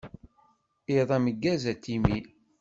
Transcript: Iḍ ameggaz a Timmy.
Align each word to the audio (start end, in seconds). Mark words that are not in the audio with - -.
Iḍ 0.97 1.09
ameggaz 1.17 1.63
a 1.71 1.73
Timmy. 1.83 2.19